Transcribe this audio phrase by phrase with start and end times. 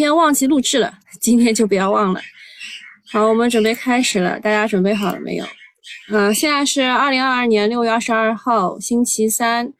[0.00, 2.20] 天忘记录制了， 今天就不要忘了。
[3.10, 5.44] 好，我们准备开始了，大家准备好了没有？
[6.10, 9.72] 嗯，现在是二零二二年六月二十二号星期三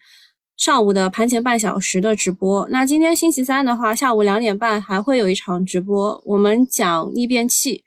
[0.56, 2.66] 上午的盘前半小时的直播。
[2.71, 7.85] 那今天星期三的话，下午两点半还会有一场直播，我们讲逆变器。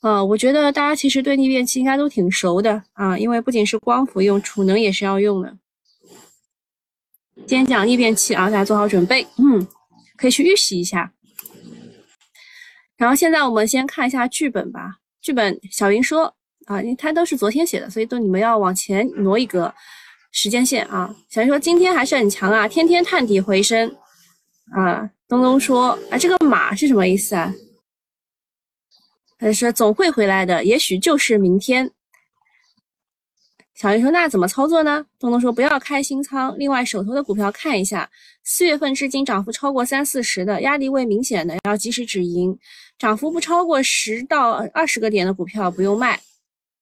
[0.00, 5.56] 啊，我觉得大家其实对逆变器应该都挺熟的啊，因为不仅是光伏用，储能也是要用的。
[7.46, 9.66] 今天讲逆变器啊，大家做好准备，嗯，
[10.16, 11.12] 可以去预习一下。
[12.98, 14.98] 然后现在我们先看一下剧本吧。
[15.22, 16.32] 剧本小云说
[16.66, 19.72] 啊，因为它都是昨天写的，所以都你们要往前挪一格
[20.32, 21.14] 时间线啊。
[21.30, 23.90] 小云说今天还是很强啊，天天探底回升
[24.72, 25.08] 啊。
[25.26, 27.54] 东东说啊，这个马是什么意思啊？
[29.38, 31.90] 他说总会回来的，也许就是明天。
[33.78, 35.06] 小云说那怎么操作呢？
[35.20, 38.10] 东东说不要开新仓，另外手头的股票看一下，
[38.42, 42.58] 四月份至今涨幅超过三四十的，压力位明显的要及时止盈，
[42.98, 46.18] 涨幅不超过十到二十个点的股票不用卖。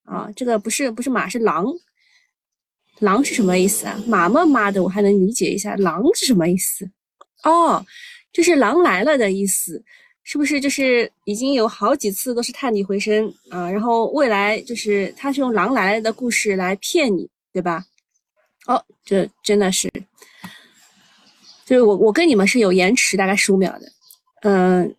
[0.05, 1.67] 啊，这个不是不是马是狼，
[3.01, 4.03] 狼是什么意思啊？
[4.07, 6.91] 马嘛妈的，我还能理解一下，狼是什么意思？
[7.43, 7.85] 哦，
[8.33, 9.85] 就是狼来了的意思。
[10.29, 13.71] 是不是就是已经有好几次都是探底回升啊？
[13.71, 17.85] 然后未来就是他是用狼来了的故事来骗你，对吧？
[18.67, 19.89] 哦，这真的是，
[21.65, 23.87] 就是我我跟你们是有延迟，大概十五秒的。
[24.43, 24.93] 嗯，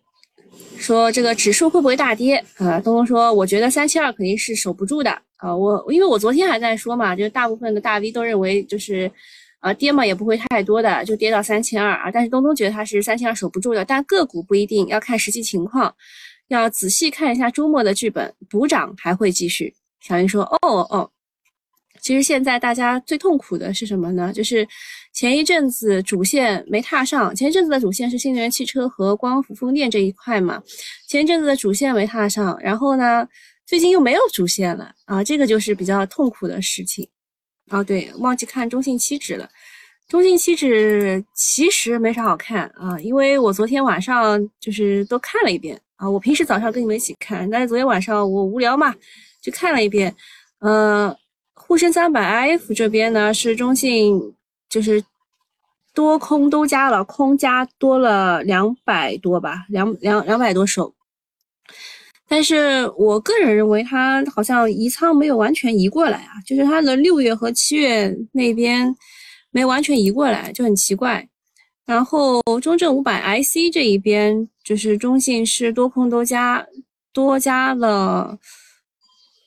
[0.78, 2.80] 说这个指数会不会大跌啊？
[2.80, 5.54] 东东说，我觉得三七二肯定是守不住的啊。
[5.54, 9.12] 我因为我昨天还在说嘛，就是大部分的大 V 都认为就是。
[9.60, 12.10] 啊，跌嘛也不会太多的，就跌到三千二啊。
[12.10, 15.94] 但是东东觉得它是三千二守不住的，但个股不一定要看实际情况，
[16.48, 19.74] 要仔细看一下周末的剧本，补涨还会继续。
[20.00, 21.10] 小云说：“哦哦，
[22.00, 24.32] 其实现在大家最痛苦的是什么呢？
[24.32, 24.66] 就是
[25.12, 30.62] 前一阵子主线没踏上，前一阵子的主线是新能源汽车和光伏风电这一块嘛，
[31.08, 33.26] 前一阵子的主线没踏上，然后呢，
[33.66, 37.08] 最近又没有主线了啊，这个就是比较痛苦的事情。”
[37.70, 39.48] 哦，对，忘记看中信期指了。
[40.08, 46.08] 中信期指其实没啥好看啊，因为我昨天晚上就是都看了一遍啊。
[46.08, 48.94] 我平时早上跟你们一起看，但是昨天晚上我无聊嘛，
[49.42, 50.14] 就看了一遍。
[50.60, 51.14] 嗯，
[51.54, 54.34] 沪深三百 IF 这边呢是中信，
[54.70, 55.04] 就是
[55.92, 60.94] 多空都加了，空加多了两百多吧，两两两百多手。
[62.30, 68.94] 但是我个人认为，它好像移仓没有完全移过来啊，就是它的六月和七月那边
[69.50, 71.26] 没完全移过来，就很奇怪。
[71.86, 76.66] 然后中证五百 IC 这一边，就是中信是多空多加，
[77.14, 78.38] 多加了，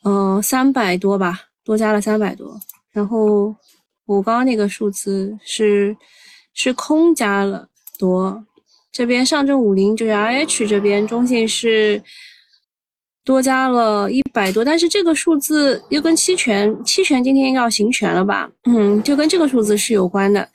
[0.03, 2.59] 嗯，三百多吧，多加了三百多。
[2.91, 3.55] 然后
[4.07, 5.95] 我刚刚那个数字是
[6.55, 8.43] 是空加了多，
[8.91, 12.01] 这边上证五零就是 RH 这边，中信是。
[13.23, 18.49] 多加了一百多，但是这个数字又跟期权，期权今天要行权了吧？
[18.65, 20.47] 嗯，就跟这个数字是有关的。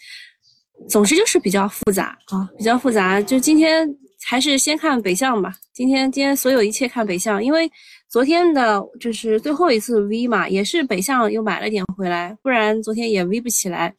[0.88, 3.20] 总之就是比较复杂啊，比较复杂。
[3.22, 3.88] 就今天
[4.24, 5.52] 还是先看北向吧。
[5.72, 7.70] 今天今天所有一切看北向，因为
[8.10, 13.94] 昨天的就是最后一次 V 嘛，也是北向又买了点回来，不然昨天也 V 不起来。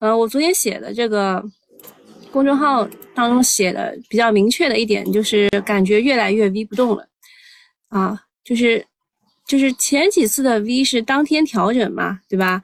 [0.00, 1.42] 呃，我昨天写的这个
[2.30, 7.08] 公众号当中写的比较明确的一点就是感觉越来越 V 不动了。
[7.92, 8.86] 啊，就是，
[9.46, 12.62] 就是前几次的 V 是当天调整嘛，对吧？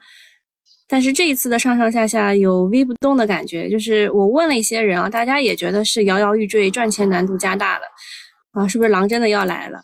[0.87, 7.83] 但是这一次的上上下下有 V 不动的感觉，就是我问了一些人啊，大家也觉得是摇摇欲坠，赚钱难度加大了，
[8.53, 9.83] 啊，是不是狼真的要来了？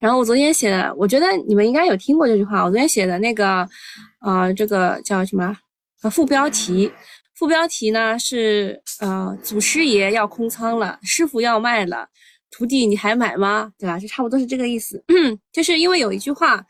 [0.00, 3.68] 然后我昨天写的，我觉得你们应该有听过这句话，我昨天写的那个，
[4.22, 5.56] 呃，这个叫什么？
[6.02, 6.92] 呃，副标题，
[7.36, 12.08] 副标题呢是呃，祖师爷要空仓了，师傅要卖了。
[12.50, 13.72] 徒弟，你还买吗？
[13.78, 13.98] 对吧？
[13.98, 15.04] 就差不多是这个意思。
[15.52, 16.64] 就是因为有一句话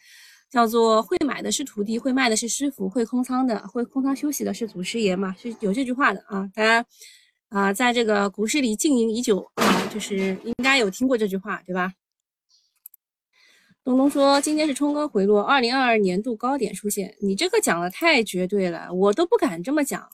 [0.50, 6.50] 叫做“会买的是徒弟，会卖的是师傅，会空仓的，会空仓休息的是祖师爷”嘛，是有这句话的啊。
[6.55, 6.84] 大家
[7.49, 11.93] 啊，在这个股市里经营已久啊，就是应该有听过这句话，对吧？
[13.85, 17.14] 东东说今天是冲高回落，二零二二年度高点出现。
[17.20, 20.06] 你这个讲的太绝对了，我都不敢这么讲。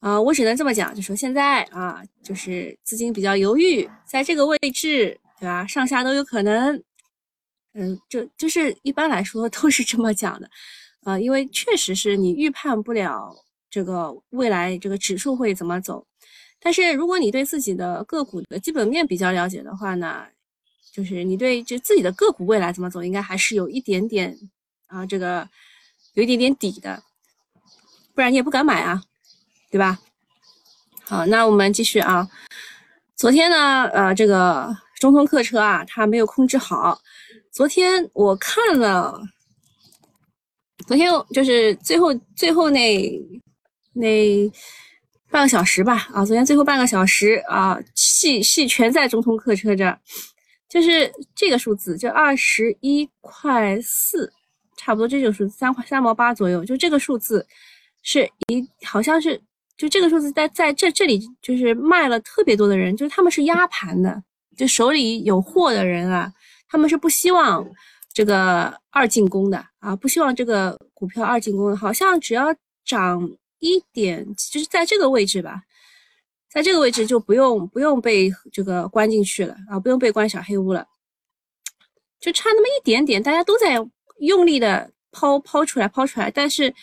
[0.00, 5.66] 啊，我只能这么讲，就说现在啊，就是资金比较犹豫，在这个位置，对吧？
[5.66, 6.80] 上下都有可能，
[7.74, 10.48] 嗯，就就是一般来说都是这么讲的，
[11.02, 13.34] 啊，因为确实是你预判不了
[13.68, 16.06] 这个未来这个指数会怎么走，
[16.60, 20.26] 但是如果你对自己的个股的基本面比较了解的话呢，
[20.92, 24.38] 就是你对就自己的个股未来怎么走，应该还是有一点点
[24.86, 25.48] 啊，这个
[26.14, 27.02] 有一点点底的，
[28.14, 29.02] 不然你也不敢买啊。
[29.70, 29.98] 对吧？
[31.04, 32.28] 好，那我们继续啊。
[33.16, 37.00] 昨天呢，呃，这个中通客车啊，它没有控制好。
[37.50, 39.20] 昨天我看了，
[40.86, 43.10] 昨天就是最后最后那
[43.94, 44.52] 那
[45.30, 49.98] 半个小时吧，啊，昨天最后半个小时啊，戏戏全在中通客车这儿，
[50.68, 54.32] 就是这个数字，就二十一块四，
[54.76, 57.46] 差不多这就是，三块三毛八左右，就这个数字
[58.02, 59.42] 是一好像是。
[59.78, 64.20] 就这个数字在在这这里就是卖了特别多的人，就是他们是压盘的，
[64.56, 66.32] 就手里有货的人啊，
[66.68, 67.64] 他们是不希望
[68.12, 72.52] 这个二进攻的啊，不希望这个股票二进攻的，好像只要
[72.84, 73.30] 涨
[73.60, 75.62] 一点，就是在这个位置吧，
[76.50, 80.88] 在这个位置就不用不用被这个关进去了啊，不用被关小黑屋了，
[82.18, 83.78] 就差那么一点点，大家都在
[84.18, 86.74] 用力的抛抛出来抛出来，但是。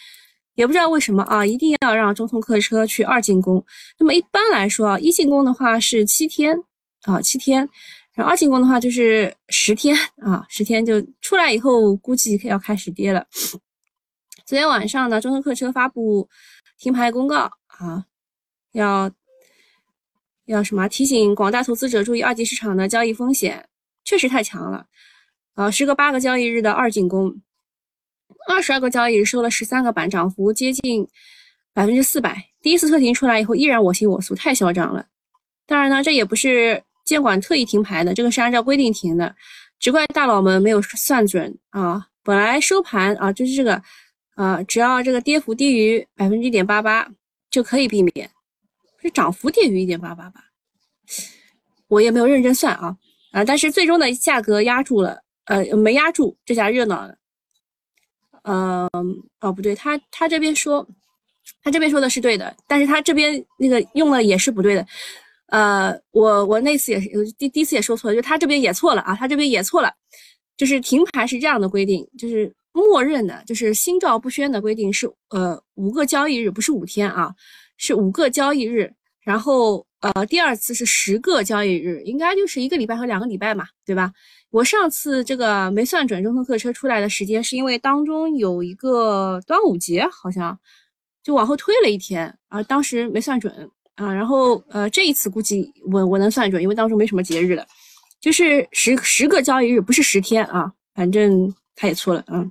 [0.55, 3.63] 也不知道为什么啊，一定要让中通客车去二进攻。
[3.99, 6.57] 那么一般来说啊，一进攻的话是七天
[7.03, 7.69] 啊，七天，
[8.13, 13.25] 然后二进攻的话就是十天啊，十天就出来以后估计要开始跌了。
[14.45, 16.27] 昨天晚上呢，中通客车发布
[16.79, 18.05] 停牌公告啊，
[18.71, 19.11] 要
[20.45, 23.67] 要什么提醒广大投资者注意二级市场的交易风险，
[24.03, 24.85] 确实太强了
[25.55, 27.41] 啊，时隔八个交易日的二进攻。
[28.47, 31.07] 二十二个交易日收了十三个板，涨幅接近
[31.73, 32.37] 百分之四百。
[32.61, 35.05] 第一次特停出来以后，依然我行我素，太嚣张了。
[35.65, 39.35] 当然呢，这也不是监管特意停牌的，这个是按照规定停的。
[39.79, 42.07] 只怪大佬们没有算准啊！
[42.23, 43.81] 本来收盘啊，就是这个
[44.35, 47.07] 啊，只要这个跌幅低于百分之一点八八
[47.51, 48.29] 就可以避免，
[49.01, 50.45] 是涨幅低于一点八八吧？
[51.87, 52.95] 我也没有认真算啊
[53.31, 53.43] 啊！
[53.43, 57.15] 但是最终的价格压住了，呃，没压住，这下热闹了。
[58.47, 58.87] 嗯，
[59.41, 60.87] 哦，不对，他他这边说，
[61.63, 64.85] 他这边说的是对的，但是他这边那个用了也是不对的。
[65.47, 69.91] 呃，我我那次也是第第一次也说错了，就他这边也错了啊，他这边也错了，
[70.57, 77.33] 就是停牌是这样的规定，就是默认的，就是心照不宣的规定是呃五个交易日，不是五天啊，
[77.77, 78.91] 是五个交易日，
[79.21, 84.11] 然后呃第二次是十个交易日，应该就是一个礼拜和两个礼拜嘛，对吧？
[84.55, 90.57] 我上次这个没算准中通客车出来的时间，是因为当中有一个端午节，好像
[91.21, 94.13] 就往后推了一天啊，当时没算准啊。
[94.13, 97.67] 然后呃，这一次估计我我能算准，因为当中没什么节日了，
[98.21, 100.71] 就是十十个交易日，不是十天啊。
[100.93, 102.41] 反正他也错了啊。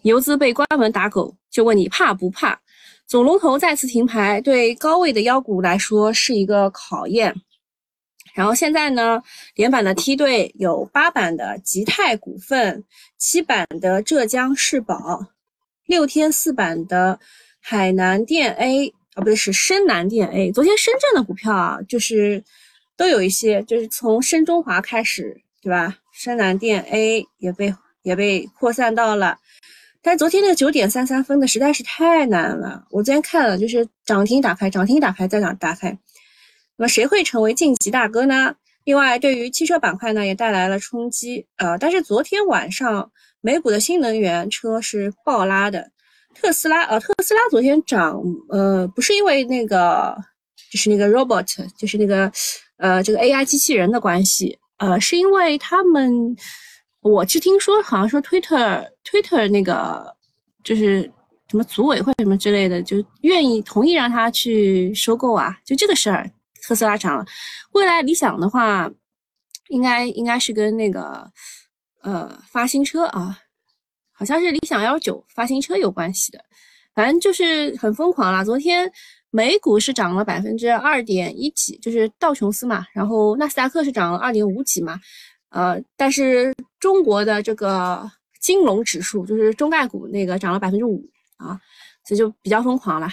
[0.00, 2.58] 游资被关门打狗，就问你怕不怕？
[3.06, 7.34] 总龙头再次停牌，对高位的妖股来说是一个考验。
[8.34, 9.22] 然后现在呢，
[9.54, 12.84] 连板的梯队有八板的吉泰股份，
[13.16, 15.24] 七板的浙江世宝，
[15.86, 17.20] 六天四板的
[17.60, 20.50] 海南电 A 啊，不对，是深南电 A。
[20.50, 22.42] 昨天深圳的股票啊，就是
[22.96, 25.96] 都有一些，就是从深中华开始，对吧？
[26.12, 27.72] 深南电 A 也被
[28.02, 29.38] 也被扩散到了，
[30.02, 35.96] 但昨天那个九点三三分的实在是太难了，我昨天看了，就是涨停打开，涨停打开再涨打开。
[36.76, 38.54] 那么谁会成为晋级大哥呢？
[38.84, 41.46] 另外，对于汽车板块呢，也带来了冲击。
[41.56, 43.10] 呃，但是昨天晚上
[43.40, 45.90] 美股的新能源车是暴拉的，
[46.34, 50.14] 特斯拉，呃，特斯拉昨天涨，呃，不是因为那个，
[50.70, 51.46] 就是那个 robot，
[51.78, 52.30] 就是那个，
[52.76, 56.36] 呃，这个 AI 机器人的关系，呃，是因为他们，
[57.00, 60.14] 我是听说好像说 Twitter Twitter 那个
[60.62, 61.10] 就是
[61.48, 66.30] 什么组委会什么之类的，就愿意同意让他去收购啊，就这个事儿。
[66.66, 67.24] 特斯拉涨了，
[67.72, 68.90] 未来理想的话，
[69.68, 71.30] 应该应该是跟那个
[72.02, 73.38] 呃发新车啊，
[74.12, 76.42] 好像是理想 L 九发新车有关系的，
[76.94, 78.42] 反正就是很疯狂啦。
[78.42, 78.90] 昨天
[79.30, 84.98] 美股是涨了百分之二点一几，就是道琼斯嘛，然后纳斯达克是涨了二点五几嘛，
[85.50, 91.04] 呃，但是中国的这个金融指数就是中概股那个涨了百分之五
[91.36, 91.60] 啊，
[92.06, 93.10] 所以就比较疯狂了。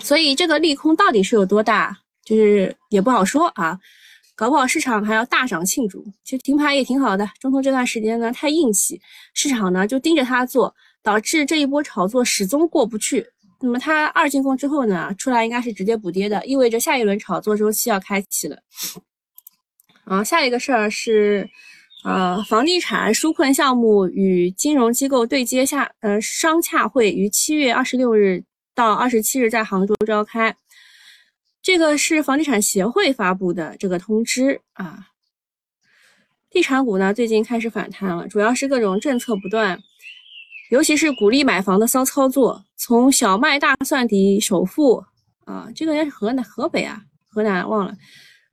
[0.00, 1.98] 所以这个利空到底是有多大？
[2.24, 3.78] 就是也不好说啊，
[4.34, 6.04] 搞不好市场还要大涨庆祝。
[6.24, 9.00] 其实停牌也挺好的，中通这段时间呢太硬气，
[9.34, 13.26] 市场呢就盯着它做，导致这一波炒作始终过不去。
[13.60, 18.58] 那么它二进攻之后呢，出来应该是直接补跌的，意味着下一轮炒作周期要开启了。
[20.04, 21.48] 啊，下一个事儿是，
[22.04, 28.42] 呃，房地产纾困项目与金融机构对接下，呃，商洽会于七月二十六日
[28.74, 30.56] 到二十七日在杭州召开。
[31.62, 35.06] 这个是房地产协会发布的这个通知啊，
[36.50, 39.78] 地产股呢最近开始反弹了，主要是各种政策不断，
[40.70, 45.04] 尤其是鼓励买房的骚操作，从小麦大蒜底首付
[45.44, 47.96] 啊，这个应该是河南河北啊，河南忘了，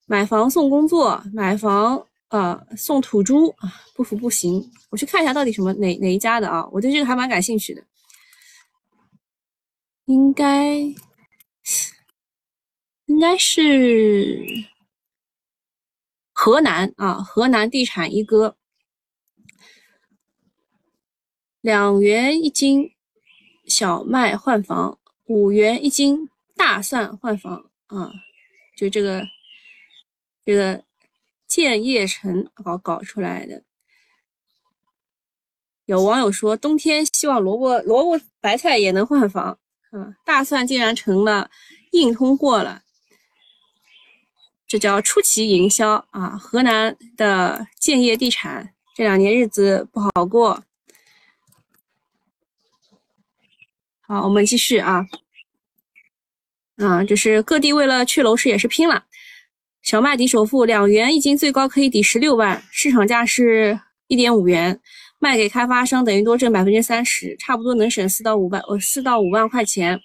[0.06, 4.64] 买房送工作，买房呃送土猪啊，不服不行。
[4.92, 7.84] 我去看一下到底什么哪哪一家的啊，我对这个还蛮感兴趣的。
[10.06, 10.84] 应该
[13.10, 14.46] 应该是
[16.32, 18.56] 河南啊，河南地产一哥，
[21.60, 22.92] 两元一斤
[23.66, 28.12] 小麦换房，五元一斤大蒜换房啊，
[28.78, 29.26] 就这个
[30.46, 30.84] 这个
[31.48, 33.64] 建业城搞搞出来的。
[35.86, 39.58] 有网友说，冬天希望萝卜萝卜白菜也能换房。
[39.90, 41.50] 啊，大蒜竟然成了
[41.94, 42.84] 硬通货了，
[44.70, 46.38] 这叫出奇营销啊！
[46.38, 50.64] 河南的建业地产这两年日子不好过。
[54.02, 55.04] 好，我们继续啊，
[56.76, 59.06] 啊，就是各地为了去楼市也是拼了。
[59.82, 64.80] 小麦抵首付两元一斤，最高可以抵十六万，市场价是一点五元。
[65.18, 70.00] 卖给开发商等于多挣百分之三十，差不多能省四到五万，呃，四到五万块钱。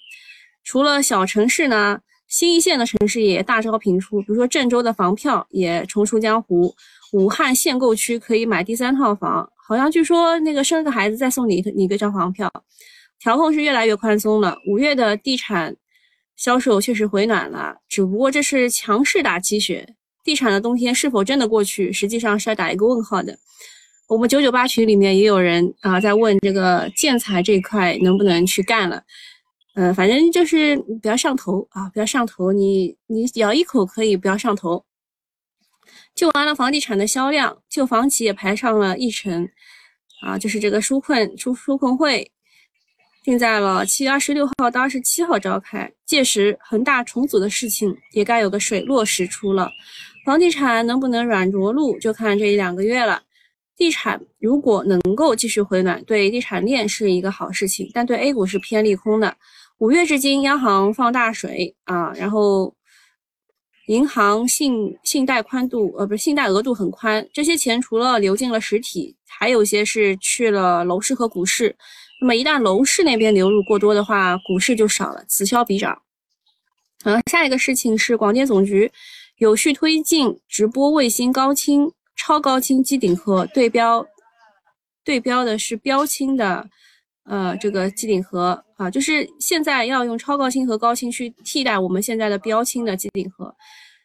[0.63, 6.75] 除了小城市呢，新一线的城市也大招频出，比如说郑州的房票也重出江湖，
[7.13, 12.51] 武汉限购区可以买第三套房，好像据说那个生个孩子再送你你一张房票。
[13.21, 15.75] 调控是越来越宽松了，五月的地产
[16.37, 23.39] 销售确实回暖了，只不过这是强势打鸡血，地产的冬天是否真的过去，实际上是要打一个问号的。
[24.09, 29.03] 我们九九八群里面也有人啊在问这个建材这一块能不能去干了，
[29.75, 34.85] 嗯，反正就是不要上头啊，不要上头，你你咬一口可以不要上头。
[36.15, 39.49] 就完了房地产的销量，旧房企也排上了议程，
[40.23, 42.31] 啊，就是这个纾困纾纾困会
[43.25, 49.69] 定在了七月二十六号到二十七号召开，届时恒大重组的事情也该有个水落石出了，
[50.25, 53.23] 房地产能不能软着陆，就看这一两个月了。
[53.77, 59.37] 地产如果能够继续回暖，对地产链是一个好事情，但对 A 股是偏利空的。
[59.79, 62.75] 五月至今，央行放大水啊，然后
[63.89, 71.77] 银行信信贷宽度呃不是信贷额度很宽，这些钱除了流进了实体，还有一些是去了楼市和股市。
[72.21, 76.01] 那么一旦楼市那边流入过多的话，股市就少了，此消彼长。
[77.05, 78.91] 嗯，下一个事情是广电总局
[79.37, 81.93] 有序推进直播卫星高清。
[82.17, 84.07] 超高清机顶盒对标，
[85.05, 86.71] 对标的是标清的，
[87.25, 93.55] 呃，这个机顶盒啊，就是现在要用超高清和高清去替代我们现在的标清的机顶盒。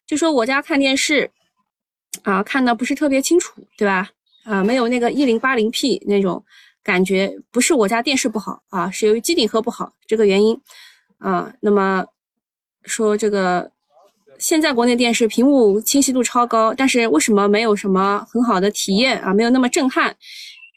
[0.08, 1.30] 就说我家看电视
[2.24, 4.10] 啊，看的不是特别清楚，对吧？
[4.44, 6.44] 啊，没有那个一零八零 P 那种
[6.84, 10.60] 感觉，不是我家电视不好啊，是由于机顶盒不好这个原因
[11.18, 11.54] 啊。
[11.62, 12.06] 那么
[12.84, 13.72] 说这个。
[14.40, 19.34] 现在国内电视屏幕清晰度超高，但是为什么没有什么很好的体验啊？
[19.34, 20.16] 没有那么震撼，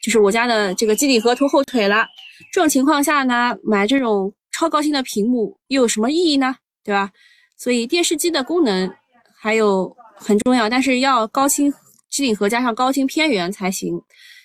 [0.03, 2.05] 就是我家的这个机顶盒拖后腿了。
[2.51, 6.55] 这种情况下呢，买这种超高清的屏幕又有什么意义呢？
[6.83, 7.11] 对吧？
[7.57, 8.91] 所以电视机的功能
[9.35, 11.71] 还有很重要，但是要高清
[12.09, 14.01] 机顶盒加上高清片源才行。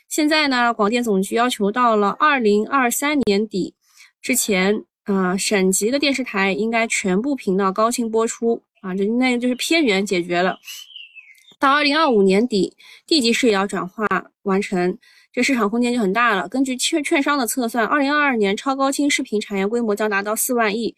[0.09, 3.75] 现在呢，广电总局要求到了二零二三年底
[4.23, 8.63] 之前，啊，省级的电视台应该全部频道高清播出。
[8.81, 10.57] 啊，这那个就是偏远解决了。
[11.59, 12.77] 到二零二五年底，
[13.09, 14.07] 地级市也要转化
[14.45, 14.97] 完成，
[15.33, 16.49] 这市场空间就很大了。
[16.49, 20.95] 根据券券商的测算，二零二二年超高清视频产业规模将达到四万亿，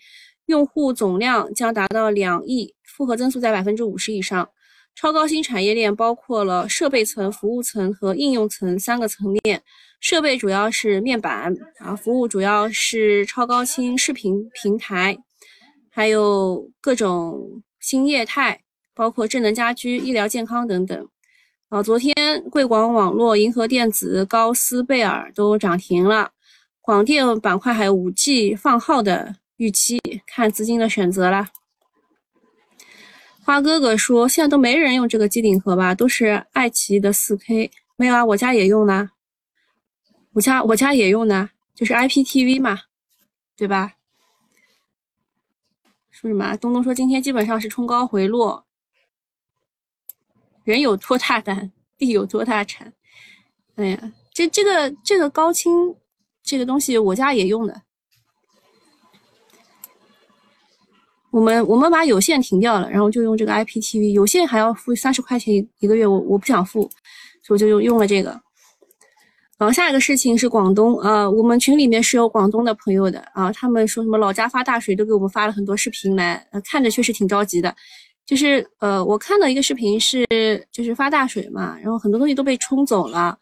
[0.47, 4.49] 用户总量将达到两亿，复合增速在百分之五十以上。
[4.95, 9.63] 超高清产业链包括了设备层、服务层和应用层三个层面。
[10.01, 15.17] 设备主要是面板啊，服务主要是超高清视频平台，
[15.91, 17.63] 还有各种。
[17.83, 18.61] 新业态
[18.95, 21.09] 包括智能家居、医疗健康等等。
[21.71, 22.12] 啊，昨天
[22.50, 26.33] 贵广网络、银河电子、高斯贝尔都涨停了。
[26.81, 31.49] 广电板块还有五 G 放号的预期，看资金的选择啦。
[33.45, 35.95] 花哥哥说，现在都没人用这个机顶盒吧？
[35.95, 37.71] 都是爱奇艺的 4K。
[37.95, 39.11] 没有啊，我家也用呢。
[40.33, 42.81] 我家我家也用呢，就是 IPTV 嘛，
[43.57, 43.93] 对吧？
[46.11, 46.57] 说什么？
[46.57, 48.67] 东东说今天基本上是冲高回落，
[50.71, 52.93] 人有多大胆，地有多大产。
[53.77, 55.95] 哎呀，这这个这个高清
[56.43, 57.83] 这个东西，我家也用的。
[61.31, 66.83] 我们我们把有线停掉了，然后就用这个 IPTV，有线还要付三十块钱一个月，我我不想付，
[67.43, 68.31] 所以我就用用了这个。
[69.57, 77.77] 然后下一个事情是广东，呃，我们群里面是有广东的朋友的啊，他们说什么老家发大水，都给我们发了很多视频来，看着确实挺着急的。
[78.31, 80.25] 就是呃，我看到一个视频是
[80.71, 83.37] 就是发大水嘛，然后很多东西都被冲走了，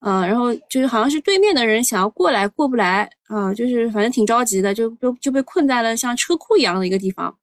[0.00, 7.34] 呃，然后就是好像是对面的人想要过来过不来啊，就是反正挺着急的，就就就被困在了像车库一样的一个地方。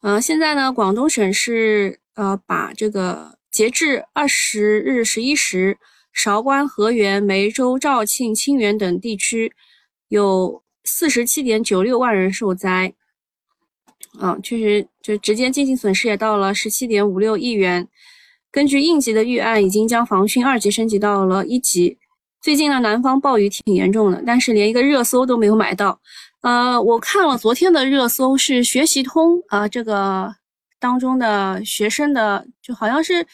[0.00, 5.76] 嗯，现在呢，广东省是呃把这个截至二十日十一时，
[6.14, 9.52] 韶关、河源、梅州、肇庆、清远等地区
[10.08, 12.94] 有四十七点九六万人受灾。
[14.20, 17.86] 啊，确实，就直接经济损失也到了十七点五六亿元。
[18.50, 21.98] 根据应急的预案，已经将防汛二级升级到了一级。
[22.40, 26.00] 最近呢，南方暴雨挺严重的，但是连一个热搜都没有买到。
[26.42, 30.34] 呃，我看了昨天的热搜是学习通啊，这个
[30.78, 33.26] 当中的学生的就好像是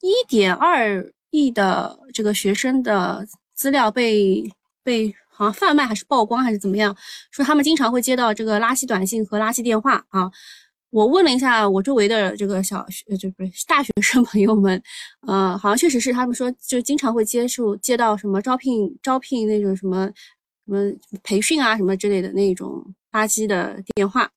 [0.00, 4.44] 一点二亿的这个学生的资料被
[4.82, 5.14] 被。
[5.36, 6.96] 好像贩卖还是曝光还是怎么样？
[7.30, 10.30] 说他们经常会接到这个垃圾短信和垃圾电话啊。
[10.90, 14.82] 我问了一下我周围的这个小学，就不是大学生朋友们，
[15.26, 20.78] 呃，好像确实是他们说就经常会接受接到什么招聘招聘那种什么什么
[21.22, 24.30] 培训啊什么之类的那种垃圾的电话。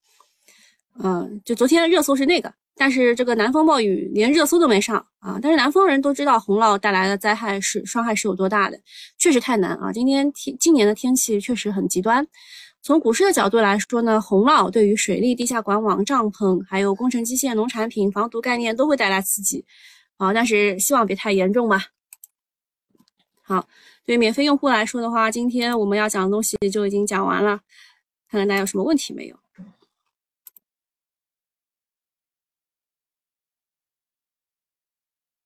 [1.01, 2.53] 嗯，就昨天的热搜是那个。
[2.79, 5.37] 但是这个南方暴雨连热搜都没上啊！
[5.41, 8.79] 但是南方人都知道洪涝带来的灾害是伤害是有多大的，
[9.17, 9.91] 确实太难啊！
[9.91, 12.25] 今天天今年的天气确实很极端。
[12.81, 19.65] 从股市的角度来说呢，洪涝对于水利、地下管网、帐篷，还有工程机械、农产品、防毒概念都会带来刺激
[20.15, 20.33] 啊！
[20.33, 21.87] 但是希望别太严重吧。
[23.41, 23.67] 好，
[24.05, 27.59] 对于免费用户来说的话，今天我们要讲的东西就已经讲完了，
[28.31, 29.35] 看看大家有什么问题没有。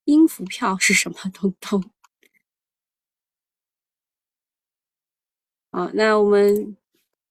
[0.05, 1.83] 音符票是什么东东？
[5.71, 6.77] 啊，那我们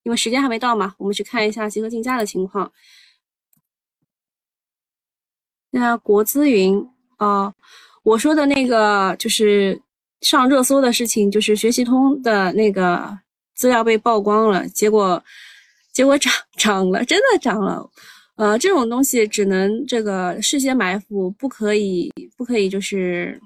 [0.03, 2.73] 因为时间还没到嘛，我们去看一下集合竞价的情况。
[5.71, 7.55] 那国资云啊，
[8.03, 9.81] 我说的那个就是
[10.21, 13.19] 上热搜的事情，就是学习通的那个
[13.55, 15.23] 资料被曝光了，结果
[15.93, 17.89] 结果涨涨了，真的涨了。
[18.37, 23.41] 呃，这种东西只能这个事先埋伏，不可以，不可以，就是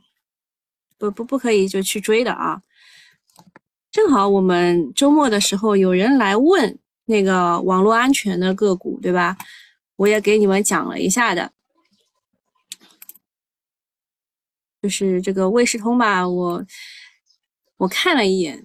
[0.96, 2.62] 不不不可以就去追的啊。
[3.90, 9.36] 正好我们周末的时候有人来问那个网络安全的个股，对吧？
[9.96, 11.52] 我也给你们讲了一下的，
[14.82, 16.64] 就是这个卫士通吧，我
[17.78, 18.62] 我看了一眼，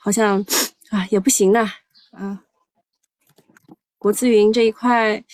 [0.00, 0.44] 好像
[0.90, 1.60] 啊也不行的
[2.10, 2.45] 啊。
[4.06, 5.24] 国资云这一块，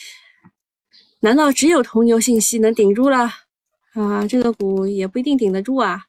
[1.20, 3.30] 难道只有铜牛信息能顶住了
[3.92, 4.26] 啊？
[4.26, 6.06] 这个股也不一定顶得住啊。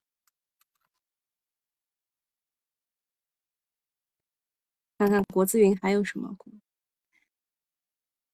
[4.97, 6.54] 看看国资云还有什么股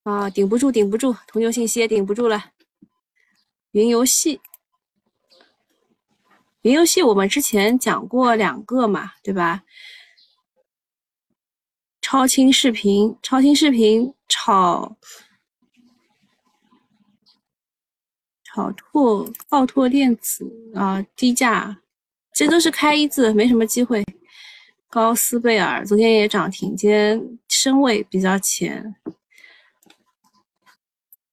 [0.03, 0.29] 啊？
[0.29, 2.51] 顶不住，顶不住，铜牛信息也顶不住了。
[3.71, 4.39] 云游戏，
[6.61, 9.63] 云游戏我们之前讲过两个嘛，对吧？
[11.99, 14.13] 超清视频，超清视频。
[14.29, 14.95] 炒
[18.43, 21.77] 炒拓奥拓电子啊，低价，
[22.33, 24.05] 这都是开一字，没什么机会。
[24.87, 28.95] 高斯贝尔昨天也涨停，今天升位比较浅。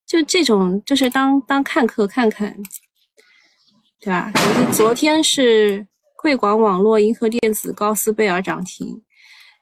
[0.06, 2.56] 就这种，就是当当看客看看，
[4.00, 4.32] 对吧？
[4.72, 9.02] 昨天是贵广网络、银河电子、高斯贝尔涨停，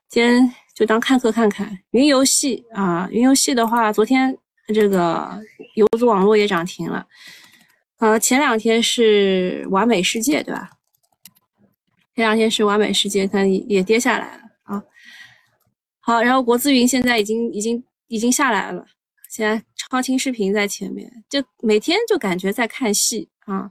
[0.09, 0.55] 今天。
[0.75, 4.37] 就当看客看看，云游戏啊，云游戏的话，昨天
[4.75, 5.41] 这个
[5.77, 7.07] 游族网络也涨停了，
[7.99, 10.71] 呃，前两天是完美世界，对吧？
[12.17, 14.83] 前两天是完美世界，它也跌下来了啊。
[16.01, 18.85] 好，然后国资云现在已经已经已经下来了，
[19.31, 23.71] 现在超清视频在前面，就每天就感觉在看戏啊，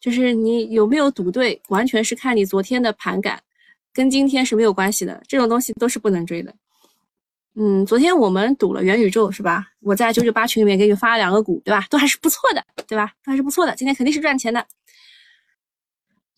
[0.00, 3.42] 就是你有没有赌对，完全是看你昨天的盘感。
[3.92, 6.54] 跟今天是没有关系的，这种东西都是不能追的。
[7.54, 9.66] 嗯，昨天我们赌了元宇宙是吧？
[9.80, 11.84] 我在九九八群里面给你发了两个股，对吧？
[11.90, 13.12] 都还是不错的，对吧？
[13.24, 14.64] 都还是不错的，今天肯定是赚钱的。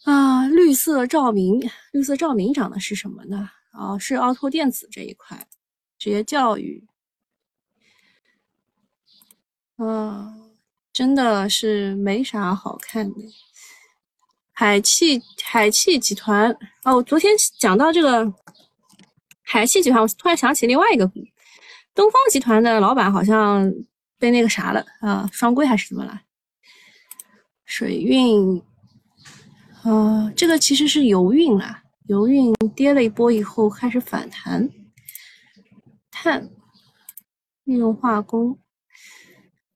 [0.04, 1.60] 啊，绿色照明，
[1.92, 3.50] 绿色照明涨的是什么呢？
[3.72, 5.46] 哦，是奥拓电子这一块，
[5.98, 6.86] 职业教育。
[9.76, 10.34] 啊，
[10.90, 13.16] 真的是没啥好看的。
[14.61, 18.31] 海汽海汽集团哦，昨天讲到这个
[19.40, 21.18] 海汽集团，我突然想起另外一个股，
[21.94, 23.73] 东方集团的老板好像
[24.18, 26.20] 被那个啥了啊，双规还是怎么了？
[27.64, 28.62] 水运，
[29.83, 34.68] 啊，这个其实是油运啦，油运跌了一波以后开始反弹，
[36.11, 36.51] 碳
[37.64, 38.59] 利用化工，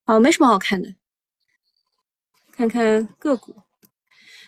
[0.03, 0.93] 啊，没什么好看的。
[2.51, 3.63] 看看个股，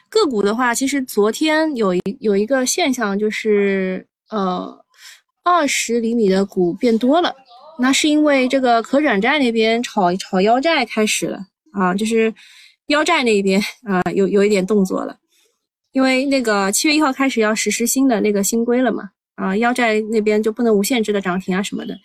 [0.10, 4.86] 个股的话，其实昨天有一有一个现象，就是呃，
[5.44, 7.36] 二十厘米的股变多了。
[7.80, 11.40] 那是因为这个可转债那边炒炒腰债开始了
[11.74, 12.34] 啊，就是
[12.88, 15.18] 腰债那边啊有有一点动作了，
[15.92, 21.96] 因为那个七月一号开始要实施新的那个新规了嘛啊，腰债那边就不能无限制的涨停啊什么的。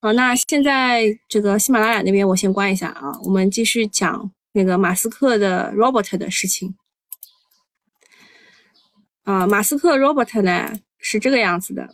[0.00, 6.76] 好，那现在这个喜马拉雅那边我先关一下啊，我们继续讲那个马斯克的 Robert 的事情
[9.24, 11.88] 啊，马斯克 Robert 呢是这个样子的。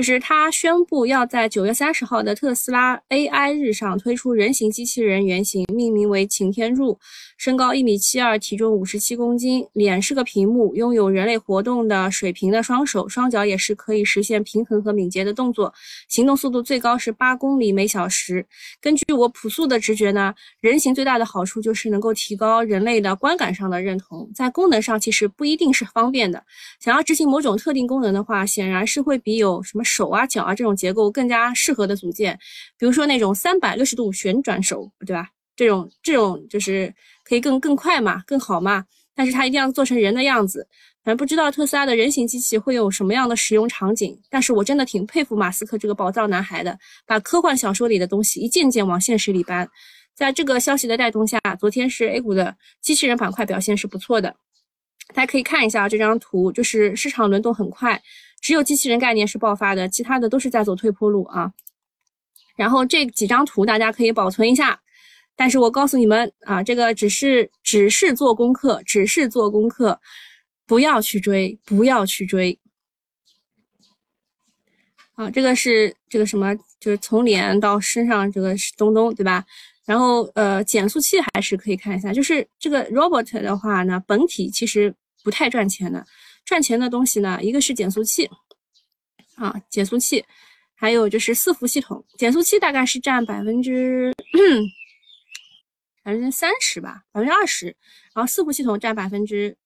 [0.00, 6.98] 就是他宣布要在九月三十号的特斯拉 AI 日上推出人形机器人原型，命名为擎天柱，
[7.36, 15.70] 身高一米七二，体重五十七公斤，脸是个屏幕，拥有人类活动的水平的双手，双脚也是可以实现平衡和敏捷的动作，
[16.08, 18.46] 行动速度最高是八公里每小时。
[18.80, 26.42] 根据我朴素的直觉呢，人形最大的好处就是能够提高人类的观感上的认同，在功能上其实不一定是方便的。
[26.80, 29.84] 想要执行某种特定功能的话，显然是会比有什么。
[29.90, 32.38] 手啊脚啊这种结构更加适合的组件，
[32.78, 35.28] 比如说那种三百六十度旋转手，对吧？
[35.56, 38.84] 这种这种就是可以更更快嘛，更好嘛。
[39.14, 40.66] 但是它一定要做成人的样子。
[41.02, 44.16] 反正不知道特斯拉的人形机器会有什么样的使用场景。
[44.30, 49.68] 但是我真的挺佩服马斯克这个宝藏男孩的，把科幻小说里的东西一件件往现实里搬。
[50.14, 54.36] 在这个消息的带动下，昨天是 A 股的机器人板块表现是不错的。
[55.14, 58.00] 大家可以看一下这张图，就是市场轮动很快。
[58.40, 61.52] 只有机器人概念是爆发的，其他的都是在走退坡路啊。
[62.56, 64.80] 然后这几张图大家可以保存一下，
[65.36, 70.00] 但是我告诉你们啊，这个只是只是做功课，只是做功课，
[70.66, 72.58] 不要去追，不要去追。
[75.14, 79.44] 啊，这个是这个什么，就是从脸到身上这个东东，对吧？
[79.86, 86.06] 然后呃，减速器还是可以看一下，就是这个 robot 的话呢，本体其实不太赚钱的。
[86.50, 88.28] 赚钱的东西呢，一个是减速器，
[89.36, 90.24] 啊，减速器，
[90.74, 92.04] 还有就是伺服系统。
[92.18, 94.12] 减速器大概是占百分之
[96.02, 97.66] 百分之三十吧，百分之二十，
[98.12, 99.56] 然后伺服系统占百分之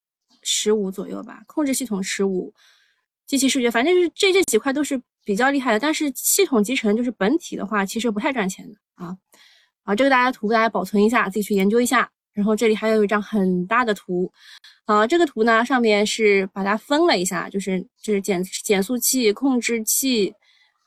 [0.43, 2.53] 十五左右吧，控制系统十五，
[3.25, 5.79] 机器视觉，反正是这这几块都是比较厉害的。
[5.79, 9.17] 但是系统集成就是本体的话，其实不太赚钱的啊。
[9.81, 12.11] 啊，这个大家图大家保存一下，自己去研究一下。
[12.35, 14.29] 然后这里还有一张很大的图，
[14.83, 20.33] 啊，这个图呢上面是把它分了一下，就是就是减减速器、控制器，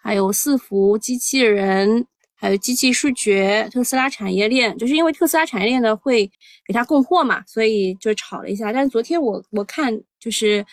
[0.01, 2.07] 还有伺服机器人，
[2.37, 6.31] 还有机器视觉，特斯拉产业链，就是因为特斯拉产业链呢会
[6.67, 8.71] 给它供货嘛，所以就炒了一下。
[8.71, 10.65] 但是昨天我我看就是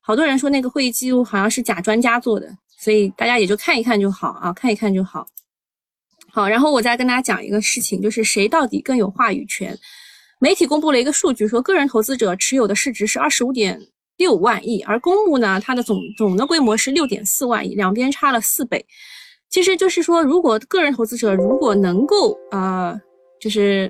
[0.00, 5.26] 好多人说那个会议记录好像是假专家做的，所以大家也就看一看就好啊，看一看就好。
[6.30, 9.78] 好，然后我再跟大家讲一个事情，就是谁到底更有话语权？
[10.42, 13.80] 媒体公布了一个数据，说个人投资者持有的市值是二十五点
[14.16, 18.84] 六万亿，而公募呢，它的总总的规模是六点四万亿，两边差了四倍。
[19.48, 23.00] 其实就是说，如果个人投资者如果能够啊，
[23.40, 23.88] 就是，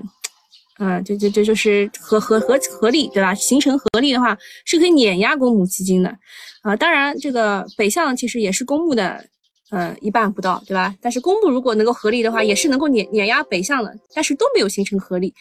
[0.77, 3.33] 呃，就就就就是合合合合力，对吧？
[3.33, 6.15] 形成合力的话，是可以碾压公募基金的。
[6.61, 9.25] 啊，当然这个北向其实也是公募的，
[9.71, 10.93] 呃，一半不到，对吧？
[11.01, 15.33] 但是公募如果能够合力的话，也是能够碾碾压北向的，但是都没有形成合力。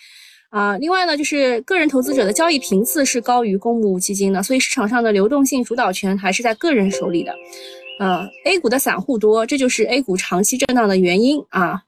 [0.52, 7.34] 啊，另外呢，就是个人投资者的交易频次是高于公募基金的，所以市场上的流动性主导权还是在个人手里的。
[7.98, 11.82] 呃，A 股的散户多，这就是 A 股长期震荡的原因啊。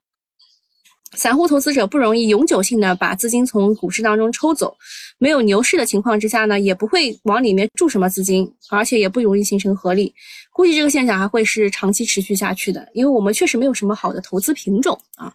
[1.13, 4.75] 散户投资者不容易永久性的把资金从股市当中抽走，
[5.19, 10.15] 没有牛市的情况之下呢，也不会往里面注什么资金，而且也不容易形成合力。
[10.51, 15.31] 估计这个现象还会是长期持续下去的，因为我们确实没有什么好的投资品种啊。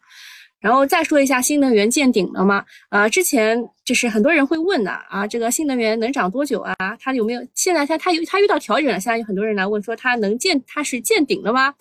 [0.60, 2.66] 然后再说一下新能源见顶了吗？
[2.90, 6.76] 呃，之前就是很多人会问的啊，这个新能源能涨多久啊？
[7.00, 9.00] 它有没有现在它它有它遇到调整了？
[9.00, 11.74] 现在有很多人来问说它能见它是见顶了吗？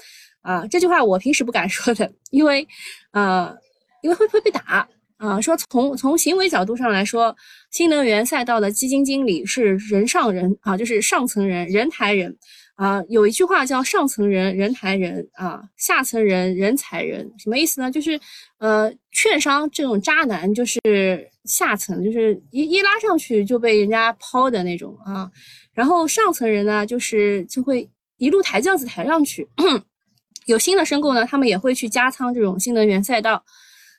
[0.42, 2.66] 啊，这句话我平时不敢说的，因为
[3.10, 3.54] 呃，
[4.02, 5.40] 因为会不会被打啊。
[5.40, 7.36] 说从从行为角度上来说，
[7.72, 12.36] 新能源赛道的基金经理是人上人啊，就是上层人人抬人。
[12.78, 17.90] 啊，有一句话叫“上层人人抬人啊，下层人人踩人”，什么意思呢？
[17.90, 18.18] 就是，
[18.58, 25.28] 呃，券商这种渣男就是下层，就是一一拉上去就被人家抛的那种啊。
[25.74, 29.48] 然后上层人呢，就是就会一路抬轿子抬上去。
[30.46, 33.44] 有新的申购呢，他们也会去加仓这种新能源赛道。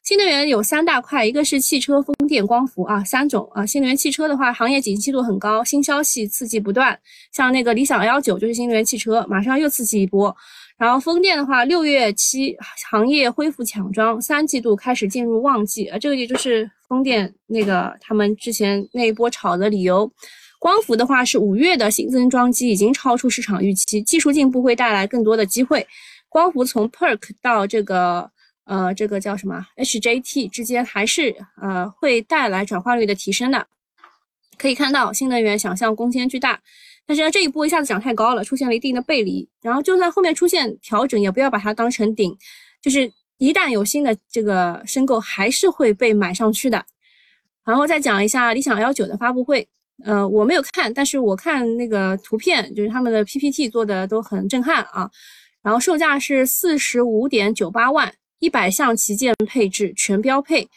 [0.09, 3.63] 新能源有三大块，一个是汽车、风电、光伏啊，三种啊。
[3.63, 6.99] 新能源汽车的话，行业景气度很高，新消息刺激不断，
[7.31, 10.35] 像那个理想 L9 就是新能源汽车，马上又刺激一波。
[10.79, 12.57] 然后风电的话，六月期
[12.89, 20.11] 行业恢复抢装，三季度开始进入旺季啊，这个也就是风电那个他们之前那一波炒的理由。
[20.57, 25.85] 光伏的话是五月的新增装机已经超出市场预期，技术进步会带来更多的机会。
[26.27, 28.31] 光伏从 PERK 到这个
[28.69, 33.65] 呃这个叫什么 HJT 之间还是呃会带来转化率的提升的。
[34.57, 36.61] 可以看到新能源想象空间巨大，
[37.05, 39.49] 但是呢这一波一下子涨太高了，出现了一定的背离。
[39.61, 42.37] 然后就算后面出现调整，也不要把它当成顶，
[42.81, 46.85] 就是一旦有新的这个申购，还是会被买上去的。
[47.65, 49.67] 然后再讲一下理想 L 九的发布会。
[50.05, 55.11] 呃，我没有看，但是我看那个图片，就是他们的 PPT 做的都很震撼啊。
[55.61, 60.67] 然后售价是四十五点九八万，一百项旗舰配置全标配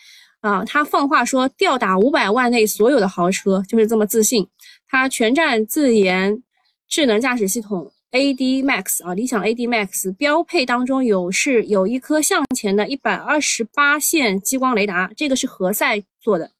[0.40, 0.64] 啊。
[0.64, 4.46] 他放话说吊打五百万内所有的豪车，就是这么自信。
[4.88, 6.42] 他全站自研
[6.86, 16.50] 智能驾驶系统 AD Max 啊，理想 AD Max 标配当中有是有一颗向前的一百二十八线激光雷达，这个是何塞做的。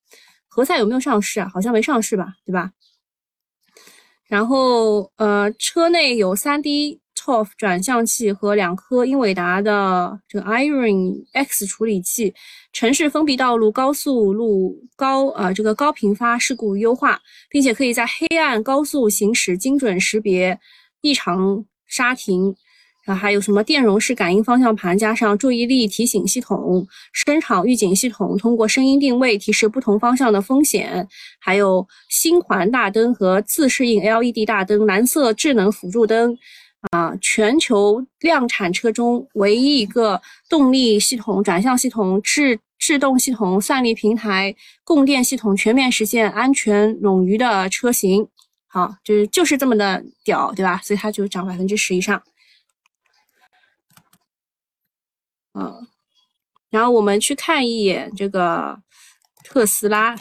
[0.48, 1.50] 何塞有没有上市啊？
[1.52, 2.70] 好像没上市吧，对吧？
[4.28, 12.34] 然后呃，车内有 3D ToF 转向器和两颗英伟达的这个 Iron X 处理器，
[12.72, 20.58] 城市封闭道路、高速路高呃这个高频发事故优化，并且可以在黑暗高速行驶精准识别
[21.00, 22.56] 异常刹停。
[23.04, 31.08] 啊，还有什么电容式感应方向盘，加上注意力提醒系统、声场预警系统，通过声音定位提示不同方向的风险。
[31.40, 36.38] 还有星环大灯和自适应 LED 大灯、蓝色智能辅助灯。
[36.90, 48.28] 啊，全球量产车中唯一一个动力系统、转向系统、制制动系统、算力平台、供电系统全面实现安全冗余的车型。
[48.66, 50.80] 好，就是就是这么的屌，对吧？
[50.82, 52.20] 所以它就涨百分之十以上。
[55.54, 55.86] 嗯，
[56.70, 58.82] 然后我们去看一眼这个
[59.44, 60.16] 特斯拉。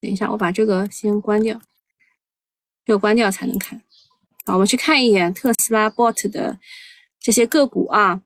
[0.00, 1.60] 等一下，我把这个先关掉，
[2.86, 3.80] 要关掉才能看。
[4.44, 6.58] 好，我们去看一眼特斯拉 bot 的
[7.20, 8.20] 这些个股啊。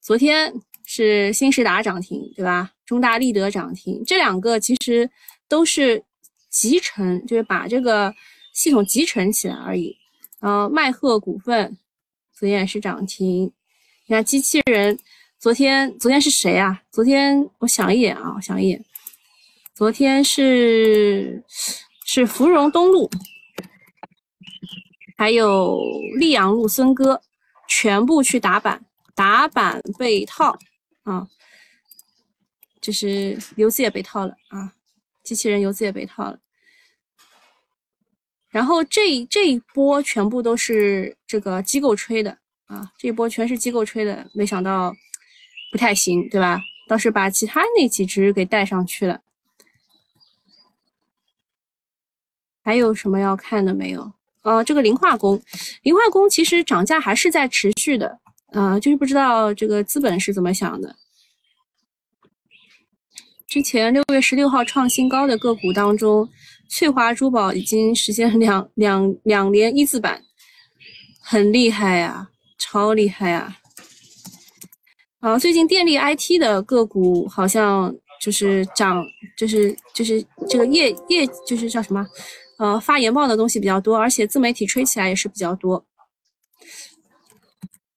[0.00, 0.54] 昨天
[0.86, 2.72] 是新时达涨停，对吧？
[2.86, 5.10] 中大立德涨停，这两个其实
[5.46, 6.02] 都是
[6.48, 8.14] 集成，就是把这个
[8.54, 9.94] 系统集成起来而已。
[10.40, 11.76] 然后迈赫股份
[12.32, 13.52] 昨天也是涨停。
[14.06, 14.98] 你看机器人，
[15.38, 16.80] 昨天昨天是谁啊？
[16.90, 18.82] 昨天我想一眼啊，我想一眼，
[19.74, 21.44] 昨天是
[22.06, 23.10] 是芙蓉东路，
[25.18, 25.82] 还有
[26.16, 27.20] 溧阳路森哥，
[27.68, 30.56] 全部去打板，打板被套
[31.02, 31.28] 啊，
[32.80, 34.72] 就是游资也被套了啊，
[35.24, 36.38] 机器人游资也被套了，
[38.48, 42.38] 然后这这一波全部都是这个机构吹的。
[42.66, 44.94] 啊，这一波全是机构吹的，没想到
[45.72, 46.60] 不太行，对吧？
[46.86, 49.22] 倒是把其他那几只给带上去了。
[52.62, 54.12] 还有什么要看的没有？
[54.48, 55.40] 呃，这个磷化工，
[55.82, 58.18] 磷化工其实涨价还是在持续的，
[58.52, 60.96] 啊，就是不知道这个资本是怎么想的。
[63.46, 66.28] 之前六月十六号创新高的个股当中，
[66.68, 70.22] 翠华珠宝已经实现两两两连一字板，
[71.20, 72.28] 很厉害呀。
[72.60, 73.56] 超厉害啊！
[75.20, 79.02] 啊，最近电力 IT 的个股好像就是涨，
[79.36, 82.04] 就是就是这个业业就是叫什么，
[82.58, 85.84] 呃，发研报的东西比较多，而且自媒体吹起来也是比较多。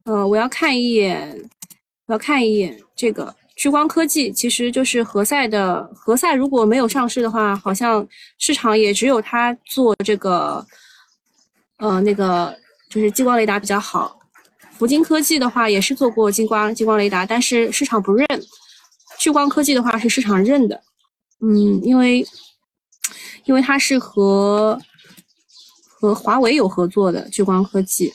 [0.06, 1.50] 呃，我要看一眼，
[2.06, 5.90] 我要看一眼这个聚光科技，其实就是何塞的。
[5.96, 10.66] 何塞如果没有上市的话，好像市场也只有它做这个，
[11.78, 12.56] 呃，那个
[12.90, 14.20] 就是激光雷达比较好。
[14.74, 18.28] 福金科技的话也是做过激光激光雷达，但是市场不认。
[19.20, 20.82] 聚光科技的话是市场认的，
[21.42, 22.26] 嗯，因为
[23.46, 24.82] 因为它是和
[25.84, 28.14] 和华为有合作的聚光科技。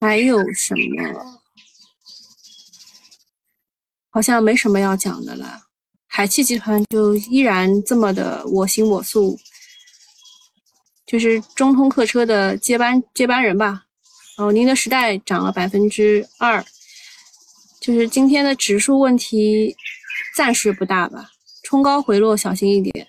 [0.00, 1.40] 还有什么？
[4.10, 5.62] 好像没什么要讲的了。
[6.06, 9.38] 海汽集团就依然这么的我行我素。
[11.06, 13.84] 就是中通客车的接班接班人吧，
[14.38, 16.64] 哦，宁德时代涨了百分之二，
[17.80, 19.76] 就是今天的指数问题
[20.36, 21.30] 暂时不大吧，
[21.62, 23.06] 冲高回落小心一点，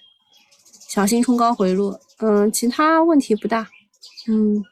[0.88, 3.68] 小心冲高回落，嗯，其他问题不大，
[4.28, 4.64] 嗯，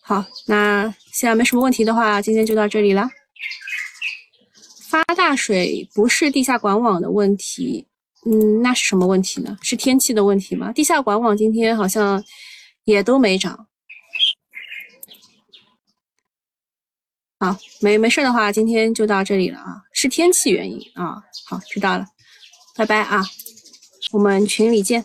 [0.00, 3.08] 好，那现在没什么问题的话，今天就到这里了。
[4.88, 7.86] 发大水不是地下管网的问题。
[8.24, 9.56] 嗯，那是什么问题呢？
[9.62, 10.72] 是天气的问题吗？
[10.72, 12.22] 地下管网今天好像
[12.84, 13.65] 也都没涨。
[17.38, 21.22] 好，没没事的话，今天就到这里了啊，是天气原因啊。
[21.44, 22.06] 好，知道了，
[22.74, 23.22] 拜拜啊，
[24.12, 25.04] 我们群里见。